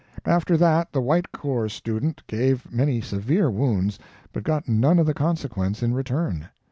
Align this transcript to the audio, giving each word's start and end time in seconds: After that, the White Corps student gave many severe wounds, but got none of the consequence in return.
After 0.25 0.57
that, 0.57 0.93
the 0.93 0.99
White 0.99 1.31
Corps 1.31 1.69
student 1.69 2.23
gave 2.25 2.71
many 2.73 3.01
severe 3.01 3.51
wounds, 3.51 3.99
but 4.33 4.41
got 4.41 4.67
none 4.67 4.97
of 4.97 5.05
the 5.05 5.13
consequence 5.13 5.83
in 5.83 5.93
return. 5.93 6.49